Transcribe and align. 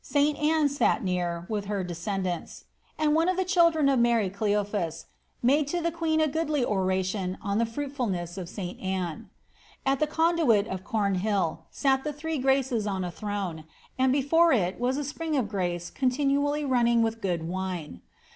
Sl 0.00 0.36
Anne 0.38 0.68
sat 0.68 1.02
near., 1.02 1.44
with 1.48 1.64
her 1.64 1.82
descendants; 1.82 2.66
and 2.96 3.16
one 3.16 3.34
the 3.34 3.44
children 3.44 3.88
of 3.88 3.98
Mary 3.98 4.30
Cleophas 4.30 5.06
made 5.42 5.66
to 5.66 5.80
the 5.80 5.90
queen 5.90 6.20
a 6.20 6.28
goodly 6.28 6.64
oration 6.64 7.32
the 7.42 7.64
fniitfuhiess 7.64 8.38
of 8.38 8.48
St 8.48 8.78
Anne. 8.80 9.28
At 9.84 9.98
the 9.98 10.06
conduit 10.06 10.68
of 10.68 10.84
Comhill 10.84 11.62
sat 11.72 12.04
the 12.04 12.12
th 12.12 12.40
Graces 12.40 12.86
on 12.86 13.02
a 13.02 13.10
throne, 13.10 13.64
and 13.98 14.12
before 14.12 14.52
it 14.52 14.78
was 14.78 14.96
a 14.96 15.02
spring 15.04 15.36
of 15.36 15.48
grace 15.48 15.90
continually 15.90 16.62
r\ 16.62 16.84
ning 16.84 17.02
with 17.02 17.20
good 17.20 17.48
wine. 17.48 18.02